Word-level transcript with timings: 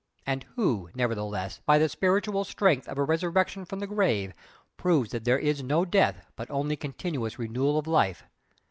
and 0.25 0.45
who, 0.55 0.89
nevertheless, 0.95 1.61
by 1.67 1.77
the 1.77 1.87
spiritual 1.87 2.43
strength 2.43 2.87
of 2.87 2.97
a 2.97 3.03
resurrection 3.03 3.65
from 3.65 3.77
the 3.77 3.85
grave, 3.85 4.33
proves 4.75 5.11
that 5.11 5.25
there 5.25 5.37
is 5.37 5.61
no 5.61 5.85
death 5.85 6.25
but 6.35 6.49
only 6.49 6.75
continuous 6.75 7.37
renewal 7.37 7.77
of 7.77 7.85
life! 7.85 8.23